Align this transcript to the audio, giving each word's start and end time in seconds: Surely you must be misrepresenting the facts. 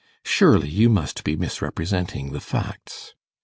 Surely 0.25 0.67
you 0.67 0.89
must 0.89 1.23
be 1.23 1.35
misrepresenting 1.35 2.31
the 2.31 2.39
facts. 2.41 3.13